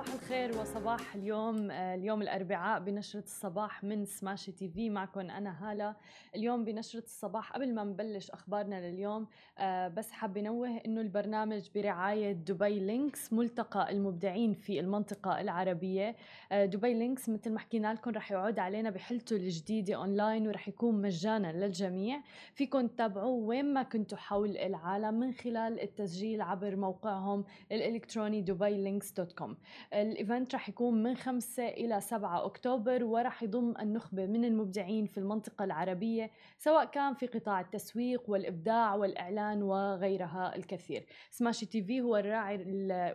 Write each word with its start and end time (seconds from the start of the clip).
صباح 0.00 0.14
الخير 0.14 0.58
وصباح 0.58 1.14
اليوم 1.14 1.70
آه، 1.70 1.94
اليوم 1.94 2.22
الأربعاء 2.22 2.80
بنشرة 2.80 3.20
الصباح 3.22 3.84
من 3.84 4.04
سماشي 4.04 4.52
TV. 4.52 4.90
معكم 4.90 5.20
أنا 5.20 5.70
هالة. 5.70 5.96
اليوم 6.36 6.64
بنشرة 6.64 7.02
الصباح 7.04 7.52
قبل 7.52 7.74
ما 7.74 7.84
نبلش 7.84 8.30
أخبارنا 8.30 8.90
لليوم 8.90 9.26
آه، 9.58 9.88
بس 9.88 10.10
حاب 10.10 10.38
نوه 10.38 10.68
إنه 10.86 11.00
البرنامج 11.00 11.68
برعاية 11.74 12.32
دبي 12.32 12.80
لينكس 12.80 13.32
ملتقى 13.32 13.90
المبدعين 13.90 14.52
في 14.54 14.80
المنطقة 14.80 15.40
العربية. 15.40 16.16
آه، 16.52 16.64
دبي 16.64 16.94
لينكس 16.94 17.28
مثل 17.28 17.52
ما 17.52 17.58
حكينا 17.58 17.94
لكم 17.94 18.10
رح 18.10 18.32
يعود 18.32 18.58
علينا 18.58 18.90
بحلته 18.90 19.36
الجديدة 19.36 19.94
أونلاين 19.94 20.48
ورح 20.48 20.68
يكون 20.68 21.02
مجانا 21.02 21.52
للجميع. 21.52 22.20
فيكم 22.54 22.86
تتابعوه 22.86 23.46
وين 23.46 23.74
ما 23.74 23.82
كنتوا 23.82 24.18
حول 24.18 24.56
العالم 24.56 25.14
من 25.14 25.32
خلال 25.32 25.80
التسجيل 25.82 26.40
عبر 26.42 26.76
موقعهم 26.76 27.44
الإلكتروني 27.72 28.40
دبي 28.42 28.82
لينكس 28.82 29.12
dot 29.12 29.32
com. 29.32 29.56
ال 29.94 30.04
event 30.04 30.54
رح 30.54 30.68
يكون 30.68 31.02
من 31.02 31.16
5 31.16 31.68
إلى 31.68 32.00
7 32.00 32.46
أكتوبر 32.46 33.04
ورح 33.04 33.42
يضم 33.42 33.74
النخبة 33.80 34.26
من 34.26 34.44
المبدعين 34.44 35.06
في 35.06 35.18
المنطقة 35.18 35.64
العربية 35.64 36.30
سواء 36.58 36.84
كان 36.84 37.14
في 37.14 37.26
قطاع 37.26 37.60
التسويق 37.60 38.30
والإبداع 38.30 38.94
والإعلان 38.94 39.62
وغيرها 39.62 40.56
الكثير. 40.56 41.06
سماشي 41.30 41.66
TV 41.66 42.00
هو 42.00 42.16
الراعي 42.16 42.56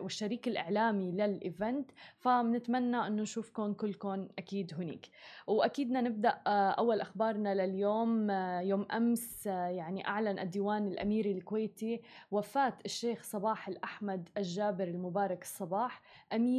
والشريك 0.00 0.48
الإعلامي 0.48 1.12
لل 1.12 1.34
event 1.34 1.90
فبنتمنى 2.18 3.06
إنه 3.06 3.22
نشوفكم 3.22 3.72
كلكم 3.72 4.28
أكيد 4.38 4.74
هنيك. 4.74 5.06
وأكيد 5.46 5.92
نبدأ 5.92 6.40
آه، 6.46 6.70
أول 6.70 7.00
أخبارنا 7.00 7.54
لليوم 7.54 8.30
آه، 8.30 8.60
يوم 8.60 8.86
أمس 8.92 9.46
آه، 9.46 9.66
يعني 9.66 10.08
أعلن 10.08 10.38
الديوان 10.38 10.86
الأميري 10.86 11.32
الكويتي 11.32 12.00
وفاة 12.30 12.78
الشيخ 12.84 13.22
صباح 13.22 13.68
الأحمد 13.68 14.28
الجابر 14.36 14.84
المبارك 14.84 15.42
الصباح 15.42 16.02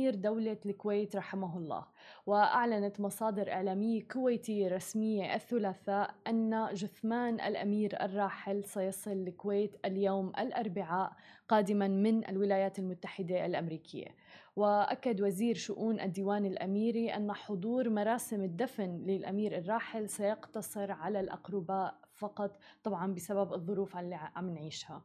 أمير 0.07 0.15
دولة 0.15 0.57
الكويت 0.65 1.15
رحمه 1.15 1.57
الله 1.57 1.85
وأعلنت 2.25 2.99
مصادر 2.99 3.51
إعلامية 3.51 4.03
كويتية 4.03 4.67
رسمية 4.67 5.35
الثلاثاء 5.35 6.15
أن 6.27 6.67
جثمان 6.73 7.41
الأمير 7.41 8.05
الراحل 8.05 8.63
سيصل 8.63 9.11
الكويت 9.11 9.75
اليوم 9.85 10.29
الأربعاء 10.39 11.11
قادما 11.49 11.87
من 11.87 12.29
الولايات 12.29 12.79
المتحدة 12.79 13.45
الأمريكية. 13.45 14.07
وأكد 14.55 15.21
وزير 15.21 15.55
شؤون 15.55 15.99
الديوان 15.99 16.45
الأميري 16.45 17.15
أن 17.15 17.33
حضور 17.33 17.89
مراسم 17.89 18.43
الدفن 18.43 19.03
للأمير 19.05 19.57
الراحل 19.57 20.09
سيقتصر 20.09 20.91
على 20.91 21.19
الأقرباء 21.19 21.95
فقط 22.13 22.57
طبعا 22.83 23.13
بسبب 23.13 23.53
الظروف 23.53 23.97
اللي 23.97 24.15
عم 24.35 24.49
نعيشها. 24.49 25.01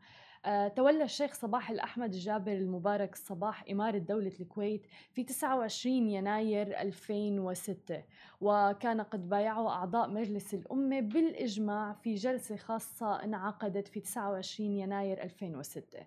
تولى 0.77 1.05
الشيخ 1.05 1.35
صباح 1.35 1.71
الأحمد 1.71 2.13
الجابر 2.15 2.53
المبارك 2.53 3.13
الصباح 3.13 3.65
إمارة 3.71 3.99
دولة 3.99 4.33
الكويت 4.41 4.87
في 5.13 5.25
29 5.25 6.09
يناير 6.11 6.81
2006 6.81 8.03
وكان 8.41 9.01
قد 9.01 9.29
بايعه 9.29 9.69
أعضاء 9.69 10.09
مجلس 10.11 10.55
الأمة 10.55 11.01
بالإجماع 11.01 11.93
في 11.93 12.15
جلسة 12.15 12.57
خاصة 12.57 13.25
انعقدت 13.25 13.89
في 13.89 14.01
29 14.01 14.73
يناير 14.73 15.23
2006 15.23 15.99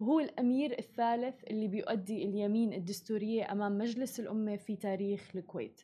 وهو 0.00 0.20
الأمير 0.20 0.78
الثالث 0.78 1.44
اللي 1.44 1.68
بيؤدي 1.68 2.24
اليمين 2.24 2.72
الدستورية 2.72 3.52
أمام 3.52 3.78
مجلس 3.78 4.20
الأمة 4.20 4.56
في 4.56 4.76
تاريخ 4.76 5.30
الكويت. 5.34 5.80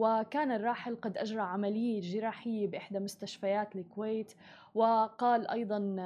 وكان 0.00 0.52
الراحل 0.52 0.96
قد 0.96 1.18
أجرى 1.18 1.40
عملية 1.40 2.00
جراحية 2.00 2.66
بإحدى 2.66 2.98
مستشفيات 2.98 3.76
الكويت 3.76 4.32
وقال 4.74 5.50
أيضا 5.50 5.96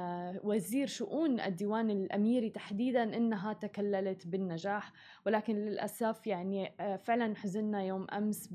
وزير 0.43 0.87
شؤون 0.87 1.39
الديوان 1.39 1.89
الأميري 1.89 2.49
تحديدا 2.49 3.03
إنها 3.03 3.53
تكللت 3.53 4.27
بالنجاح 4.27 4.91
ولكن 5.25 5.55
للأسف 5.55 6.27
يعني 6.27 6.71
فعلا 6.97 7.35
حزنا 7.35 7.83
يوم 7.83 8.07
أمس 8.13 8.49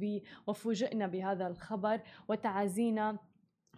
وفوجئنا 0.46 1.06
بهذا 1.06 1.46
الخبر 1.46 2.00
وتعازينا 2.28 3.18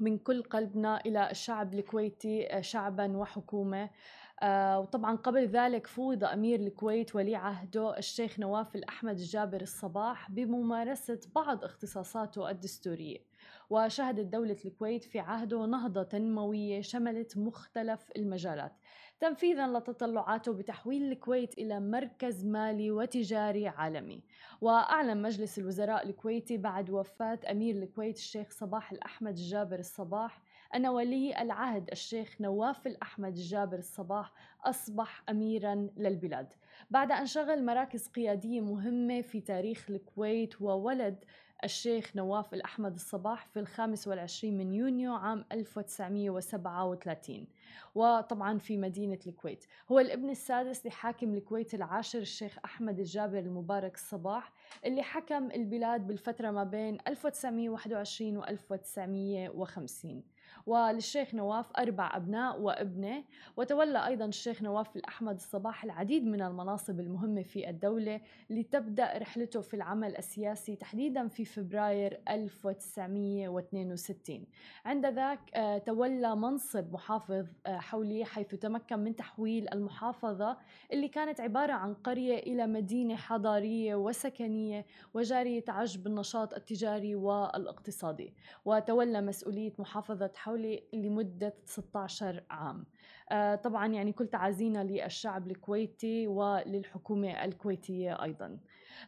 من 0.00 0.18
كل 0.18 0.42
قلبنا 0.42 1.00
إلى 1.06 1.30
الشعب 1.30 1.74
الكويتي 1.74 2.62
شعبا 2.62 3.16
وحكومة. 3.16 3.90
آه، 4.42 4.80
وطبعا 4.80 5.16
قبل 5.16 5.46
ذلك 5.46 5.86
فوض 5.86 6.24
أمير 6.24 6.60
الكويت 6.60 7.14
ولي 7.16 7.34
عهده 7.36 7.98
الشيخ 7.98 8.40
نواف 8.40 8.76
الأحمد 8.76 9.18
الجابر 9.18 9.60
الصباح 9.60 10.30
بممارسة 10.30 11.20
بعض 11.34 11.64
اختصاصاته 11.64 12.50
الدستورية. 12.50 13.18
وشهدت 13.70 14.26
دولة 14.26 14.56
الكويت 14.64 15.04
في 15.04 15.18
عهده 15.20 15.66
نهضة 15.66 16.02
تنموية 16.02 16.80
شملت 16.80 17.38
مختلف 17.38 18.10
المجالات. 18.16 18.72
تنفيذا 19.20 19.66
لتطلعاته 19.66 20.52
بتحويل 20.52 21.12
الكويت 21.12 21.58
إلى 21.58 21.80
مركز 21.80 22.44
مالي 22.44 22.90
وتجاري 22.90 23.68
عالمي. 23.68 24.22
وأعلن 24.60 25.22
مجلس 25.22 25.58
الوزراء 25.58 26.08
الكويتي 26.08 26.56
بعد 26.56 26.90
وفاة 26.90 27.38
أمير 27.50 27.76
الكويت 27.76 28.16
الشيخ 28.16 28.50
صباح 28.50 28.92
الأحمد 28.92 29.36
الجابر 29.36 29.78
الصباح 29.78 30.41
أن 30.74 30.86
ولي 30.86 31.42
العهد 31.42 31.90
الشيخ 31.90 32.36
نواف 32.40 32.86
الأحمد 32.86 33.36
الجابر 33.36 33.78
الصباح 33.78 34.32
أصبح 34.64 35.22
أميرا 35.28 35.88
للبلاد. 35.96 36.52
بعد 36.90 37.12
أن 37.12 37.26
شغل 37.26 37.64
مراكز 37.64 38.08
قيادية 38.08 38.60
مهمة 38.60 39.20
في 39.20 39.40
تاريخ 39.40 39.86
الكويت 39.90 40.62
وولد 40.62 41.24
الشيخ 41.64 42.16
نواف 42.16 42.54
الأحمد 42.54 42.94
الصباح 42.94 43.46
في 43.46 43.60
الخامس 43.60 44.08
والعشرين 44.08 44.58
من 44.58 44.72
يونيو 44.72 45.14
عام 45.14 45.44
1937 45.52 47.46
وطبعا 47.94 48.58
في 48.58 48.76
مدينة 48.76 49.18
الكويت. 49.26 49.64
هو 49.92 50.00
الابن 50.00 50.30
السادس 50.30 50.86
لحاكم 50.86 51.34
الكويت 51.34 51.74
العاشر 51.74 52.18
الشيخ 52.18 52.58
أحمد 52.64 52.98
الجابر 52.98 53.38
المبارك 53.38 53.94
الصباح 53.94 54.52
اللي 54.84 55.02
حكم 55.02 55.50
البلاد 55.50 56.06
بالفترة 56.06 56.50
ما 56.50 56.64
بين 56.64 56.98
1921 57.08 58.36
و 58.36 58.44
1950 58.44 60.22
وللشيخ 60.66 61.34
نواف 61.34 61.72
أربع 61.78 62.16
أبناء 62.16 62.60
وابنة. 62.60 63.24
وتولى 63.56 64.06
أيضا 64.06 64.24
الشيخ 64.24 64.62
نواف 64.62 64.96
الأحمد 64.96 65.34
الصباح 65.34 65.84
العديد 65.84 66.26
من 66.26 66.42
المناصب 66.42 67.00
المهمة 67.00 67.42
في 67.42 67.68
الدولة 67.68 68.20
لتبدأ 68.50 69.18
رحلته 69.18 69.60
في 69.60 69.74
العمل 69.74 70.16
السياسي 70.16 70.76
تحديدا 70.76 71.28
في 71.28 71.44
فبراير 71.44 72.20
1962 72.28 74.46
عند 74.84 75.06
ذاك 75.06 75.40
آه، 75.54 75.78
تولى 75.78 76.36
منصب 76.36 76.92
محافظ 76.92 77.46
آه، 77.66 77.78
حولي 77.78 78.24
حيث 78.24 78.54
تمكن 78.54 78.98
من 78.98 79.16
تحويل 79.16 79.68
المحافظة 79.72 80.56
اللي 80.92 81.08
كانت 81.08 81.40
عبارة 81.40 81.72
عن 81.72 81.94
قرية 81.94 82.38
إلى 82.38 82.66
مدينة 82.66 83.16
حضارية 83.16 83.94
وسكنية 83.94 84.86
وجارية 85.14 85.64
عج 85.68 85.98
بالنشاط 85.98 86.54
التجاري 86.54 87.14
والإقتصادي. 87.14 88.32
وتولى 88.64 89.20
مسؤولية 89.20 89.72
محافظة 89.78 90.30
حولي 90.36 90.51
لمدة 90.92 91.54
16 91.64 92.44
عام. 92.50 92.86
آه، 93.30 93.54
طبعا 93.54 93.86
يعني 93.86 94.12
كل 94.12 94.26
تعازينا 94.26 94.84
للشعب 94.84 95.50
الكويتي 95.50 96.26
وللحكومة 96.26 97.44
الكويتية 97.44 98.22
أيضا. 98.22 98.58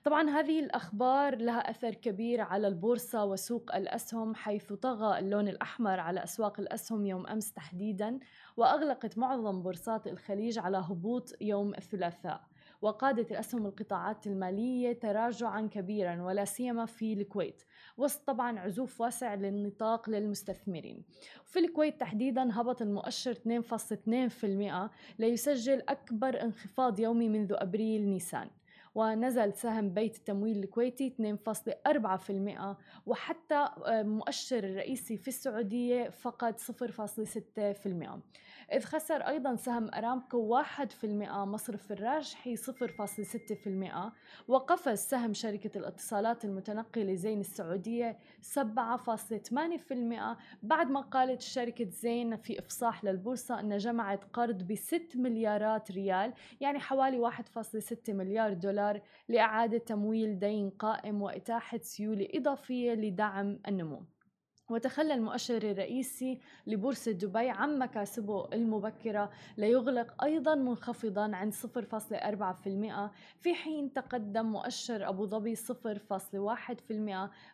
طبعا 0.04 0.30
هذه 0.30 0.60
الأخبار 0.60 1.36
لها 1.36 1.70
أثر 1.70 1.94
كبير 1.94 2.40
على 2.40 2.68
البورصة 2.68 3.24
وسوق 3.24 3.74
الأسهم 3.76 4.34
حيث 4.34 4.72
طغى 4.72 5.18
اللون 5.18 5.48
الأحمر 5.48 6.00
على 6.00 6.24
أسواق 6.24 6.60
الأسهم 6.60 7.06
يوم 7.06 7.26
أمس 7.26 7.52
تحديدا 7.52 8.18
وأغلقت 8.56 9.18
معظم 9.18 9.62
بورصات 9.62 10.06
الخليج 10.06 10.58
على 10.58 10.76
هبوط 10.76 11.32
يوم 11.40 11.74
الثلاثاء. 11.74 12.40
وقادت 12.84 13.30
الأسهم 13.30 13.66
القطاعات 13.66 14.26
المالية 14.26 14.92
تراجعا 14.92 15.68
كبيرا 15.72 16.22
ولا 16.22 16.44
سيما 16.44 16.86
في 16.86 17.12
الكويت. 17.12 17.62
وسط 17.96 18.26
طبعا 18.26 18.58
عزوف 18.58 19.00
واسع 19.00 19.34
للنطاق 19.34 20.10
للمستثمرين. 20.10 21.02
في 21.44 21.58
الكويت 21.58 22.00
تحديدا 22.00 22.60
هبط 22.60 22.82
المؤشر 22.82 23.32
2.2% 23.32 24.90
ليسجل 25.18 25.82
أكبر 25.88 26.42
انخفاض 26.42 27.00
يومي 27.00 27.28
منذ 27.28 27.52
أبريل 27.58 28.02
نيسان. 28.02 28.50
ونزل 28.94 29.52
سهم 29.52 29.94
بيت 29.94 30.16
التمويل 30.16 30.58
الكويتي 30.58 31.06
2.4% 31.06 32.76
وحتى 33.06 33.68
آه، 33.86 34.02
مؤشر 34.02 34.58
الرئيسي 34.58 35.16
في 35.16 35.28
السعودية 35.28 36.08
فقد 36.08 36.60
0.6% 36.60 38.20
إذ 38.72 38.84
خسر 38.84 39.16
أيضا 39.16 39.56
سهم 39.56 39.90
أرامكو 39.94 40.62
1% 40.62 41.04
مصرف 41.30 41.92
الراجحي 41.92 42.56
0.6% 42.56 42.62
وقفز 44.48 44.98
سهم 44.98 45.34
شركة 45.34 45.78
الاتصالات 45.78 46.44
المتنقلة 46.44 47.14
زين 47.14 47.40
السعودية 47.40 48.18
7.8% 48.42 48.56
بعد 50.62 50.90
ما 50.90 51.00
قالت 51.00 51.40
شركة 51.40 51.90
زين 51.90 52.36
في 52.36 52.58
إفصاح 52.58 53.04
للبورصة 53.04 53.60
أن 53.60 53.76
جمعت 53.76 54.24
قرض 54.24 54.62
ب 54.62 54.74
6 54.74 55.00
مليارات 55.14 55.90
ريال 55.90 56.32
يعني 56.60 56.78
حوالي 56.78 57.30
1.6 57.30 57.96
مليار 58.08 58.52
دولار 58.52 59.00
لإعادة 59.28 59.78
تمويل 59.78 60.38
دين 60.38 60.70
قائم 60.70 61.22
وإتاحة 61.22 61.78
سيولة 61.78 62.28
إضافية 62.34 62.92
لدعم 62.92 63.58
النمو. 63.68 64.13
وتخلى 64.70 65.14
المؤشر 65.14 65.56
الرئيسي 65.56 66.38
لبورصة 66.66 67.12
دبي 67.12 67.50
عن 67.50 67.78
مكاسبه 67.78 68.48
المبكرة 68.52 69.30
ليغلق 69.56 70.24
أيضا 70.24 70.54
منخفضا 70.54 71.36
عند 71.36 71.54
0.4% 71.54 71.58
في 73.38 73.54
حين 73.54 73.92
تقدم 73.92 74.46
مؤشر 74.46 75.08
أبو 75.08 75.26
ظبي 75.26 75.56
0.1% 75.56 75.60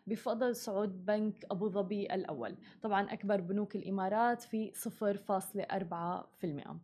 بفضل 0.07 0.55
صعود 0.55 1.05
بنك 1.05 1.45
أبو 1.51 1.69
ظبي 1.69 2.05
الأول. 2.05 2.55
طبعا 2.81 3.13
أكبر 3.13 3.41
بنوك 3.41 3.75
الإمارات 3.75 4.41
في 4.41 4.71
0.4% 4.71 6.75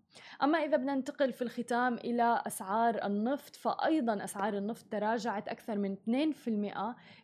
أما 0.43 0.57
إذا 0.57 0.77
بدنا 0.77 0.95
ننتقل 0.95 1.33
في 1.33 1.41
الختام 1.41 1.93
إلى 1.93 2.41
أسعار 2.47 3.05
النفط 3.05 3.55
فأيضا 3.55 4.23
أسعار 4.23 4.57
النفط 4.57 4.85
تراجعت 4.91 5.47
أكثر 5.47 5.77
من 5.77 5.95
2% 5.95 5.99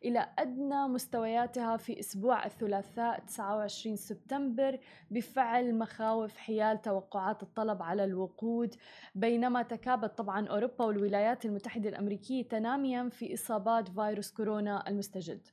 إلى 0.05 0.29
أدنى 0.39 0.87
مستوياتها 0.87 1.77
في 1.77 1.99
أسبوع 1.99 2.45
الثلاثاء 2.45 2.92
29 3.27 3.95
سبتمبر 3.95 4.79
بفعل 5.11 5.75
مخاوف 5.75 6.37
حيال 6.37 6.81
توقعات 6.81 7.43
الطلب 7.43 7.83
على 7.83 8.03
الوقود. 8.03 8.75
بينما 9.15 9.61
تكابد 9.61 10.09
طبعا 10.09 10.47
أوروبا 10.47 10.85
والولايات 10.85 11.45
المتحدة 11.45 11.89
الأمريكية 11.89 12.43
تناميا 12.43 13.09
في 13.09 13.33
إصابات 13.33 13.89
فيروس 13.89 14.31
كورونا 14.31 14.89
المستجد. 14.89 15.47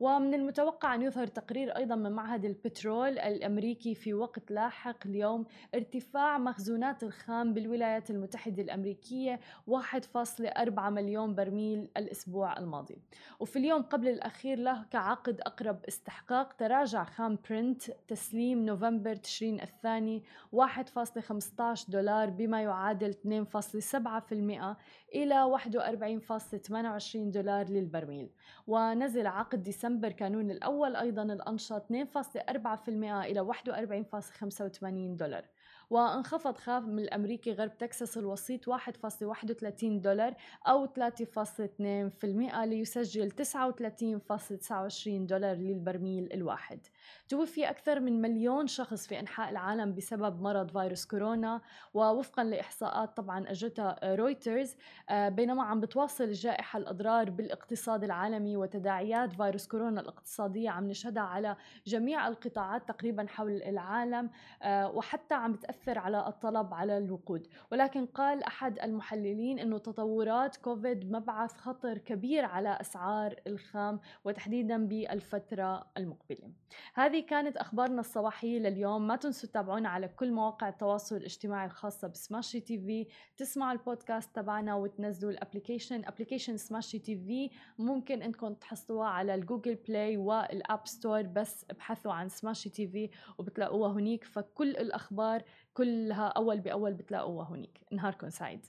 ومن 0.00 0.34
المتوقع 0.34 0.94
أن 0.94 1.02
يظهر 1.02 1.26
تقرير 1.26 1.76
أيضا 1.76 1.94
من 1.94 2.12
معهد 2.12 2.44
البترول 2.44 3.18
الأمريكي 3.18 3.94
في 3.94 4.14
وقت 4.14 4.50
لاحق 4.50 5.06
اليوم 5.06 5.46
ارتفاع 5.74 6.38
مخزونات 6.38 7.02
الخام 7.02 7.54
بالولايات 7.54 8.10
المتحدة 8.10 8.62
الأمريكية 8.62 9.40
1.4 9.70 10.78
مليون 10.78 11.34
برميل 11.34 11.88
الأسبوع 11.96 12.58
الماضي. 12.58 12.98
وفي 13.40 13.58
اليوم 13.58 13.82
قبل 13.82 14.08
الأخير 14.08 14.58
له 14.58 14.84
كعقد 14.90 15.40
أقرب 15.40 15.84
استحقاق 15.88 16.52
تراجع 16.52 17.04
خام 17.04 17.38
برنت 17.50 17.82
تسليم 18.08 18.66
نوفمبر 18.66 19.14
تشرين 19.14 19.60
الثاني 19.60 20.22
1.15 20.52 21.90
دولار 21.90 22.30
بما 22.30 22.62
يعادل 22.62 23.12
2.7% 23.12 24.76
إلى 25.14 25.44
41.28 25.44 27.16
دولار 27.16 27.68
للبرميل. 27.68 28.30
ونزل 28.66 29.26
عقد 29.26 29.62
ديسمبر 29.62 29.85
كانون 29.88 30.50
الأول 30.50 30.96
أيضا 30.96 31.22
الأنشط 31.22 31.92
2.4% 31.92 32.88
إلى 32.88 33.40
41.85 33.40 35.16
دولار. 35.16 35.44
وانخفض 35.90 36.56
خام 36.56 36.98
الأمريكي 36.98 37.52
غرب 37.52 37.78
تكساس 37.78 38.18
الوسيط 38.18 38.70
1.31 38.70 39.84
دولار 39.84 40.34
أو 40.66 40.86
3.2% 40.86 42.64
ليسجل 42.64 43.30
39.29 43.30 45.08
دولار 45.08 45.56
للبرميل 45.56 46.32
الواحد. 46.32 46.80
توفي 47.28 47.70
أكثر 47.70 48.00
من 48.00 48.20
مليون 48.20 48.66
شخص 48.66 49.06
في 49.06 49.20
أنحاء 49.20 49.50
العالم 49.50 49.94
بسبب 49.94 50.42
مرض 50.42 50.70
فيروس 50.70 51.06
كورونا 51.06 51.60
ووفقا 51.94 52.44
لإحصاءات 52.44 53.16
طبعا 53.16 53.50
أجتها 53.50 54.14
رويترز 54.14 54.76
آه، 55.10 55.28
بينما 55.28 55.62
عم 55.62 55.80
بتواصل 55.80 56.24
الجائحة 56.24 56.78
الأضرار 56.78 57.30
بالاقتصاد 57.30 58.04
العالمي 58.04 58.56
وتداعيات 58.56 59.32
فيروس 59.32 59.66
كورونا 59.66 60.00
الاقتصادية 60.00 60.70
عم 60.70 60.88
نشهدها 60.88 61.22
على 61.22 61.56
جميع 61.86 62.28
القطاعات 62.28 62.88
تقريبا 62.88 63.26
حول 63.28 63.62
العالم 63.62 64.30
آه، 64.62 64.90
وحتى 64.90 65.34
عم 65.34 65.52
بتأثر 65.52 65.98
على 65.98 66.26
الطلب 66.28 66.74
على 66.74 66.98
الوقود. 66.98 67.46
ولكن 67.72 68.06
قال 68.06 68.42
أحد 68.42 68.78
المحللين 68.78 69.58
أنه 69.58 69.78
تطورات 69.78 70.56
كوفيد 70.56 71.12
مبعث 71.12 71.52
خطر 71.52 71.98
كبير 71.98 72.44
على 72.44 72.78
أسعار 72.80 73.34
الخام 73.46 74.00
وتحديدا 74.24 74.86
بالفترة 74.86 75.86
المقبلة. 75.96 76.50
هذه 76.96 77.20
كانت 77.20 77.56
أخبارنا 77.56 78.00
الصباحية 78.00 78.58
لليوم. 78.58 79.06
ما 79.06 79.16
تنسوا 79.16 79.48
تتابعونا 79.48 79.88
على 79.88 80.08
كل 80.08 80.32
مواقع 80.32 80.68
التواصل 80.68 81.16
الاجتماعي 81.16 81.66
الخاصة 81.66 82.08
بسماشي 82.08 82.60
TV 82.60 83.06
تسمعوا 83.36 83.72
البودكاست 83.72 84.36
تبعنا 84.36 84.74
وتنزلوا 84.74 85.32
ال 85.32 85.38
application. 85.38 86.04
application 86.04 86.56
سماشي 86.56 86.98
TV 86.98 87.50
ممكن 87.78 88.22
إنكم 88.22 88.54
تحصلوها 88.54 89.08
على 89.08 89.34
ال 89.34 89.40
Google 89.40 89.74
Play 89.74 90.16
وال 90.16 90.44
App 90.44 90.86
Store 90.86 91.22
بس 91.22 91.66
ابحثوا 91.70 92.12
عن 92.12 92.28
سماشي 92.28 92.70
TV 92.70 93.10
وبتلاقوها 93.38 93.92
هنيك. 93.92 94.24
فكل 94.24 94.70
الأخبار 94.70 95.42
كلها 95.74 96.26
أول 96.26 96.60
بأول 96.60 96.92
بتلاقوها 96.94 97.48
هنيك. 97.50 97.80
نهاركم 97.92 98.30
سعيد. 98.30 98.66